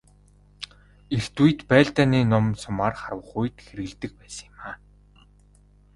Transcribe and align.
Эрт 1.15 1.35
үед 1.43 1.59
байлдааны 1.69 2.19
нум 2.31 2.45
сумаар 2.63 2.93
харвах 3.01 3.31
үед 3.41 3.55
хэрэглэдэг 3.65 4.11
байсан 4.21 4.49
юм. 4.49 4.75